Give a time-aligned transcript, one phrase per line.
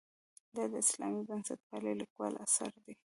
[0.55, 2.93] دا د اسلامي بنسټپالنې لیکوال اثر دی.